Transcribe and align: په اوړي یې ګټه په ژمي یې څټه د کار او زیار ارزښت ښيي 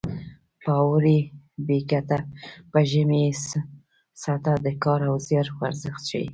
په 0.63 0.71
اوړي 0.85 1.19
یې 1.67 1.77
ګټه 1.91 2.19
په 2.71 2.79
ژمي 2.89 3.19
یې 3.27 3.31
څټه 4.21 4.53
د 4.65 4.67
کار 4.83 4.99
او 5.09 5.15
زیار 5.27 5.47
ارزښت 5.67 6.01
ښيي 6.09 6.27